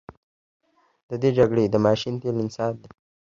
[1.09, 2.89] د دغه جګړې د ماشین تیل انسان دی.